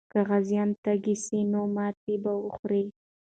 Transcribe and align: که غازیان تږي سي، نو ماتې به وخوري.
که 0.11 0.19
غازیان 0.29 0.69
تږي 0.83 1.15
سي، 1.25 1.39
نو 1.51 1.61
ماتې 1.75 2.15
به 2.23 2.31
وخوري. 2.45 2.83